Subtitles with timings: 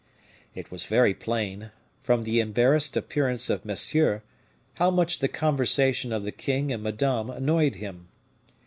[0.55, 1.69] It was very plain,
[2.01, 4.23] from the embarrassed appearance of Monsieur,
[4.81, 8.07] how much the conversation of the king and Madame annoyed him.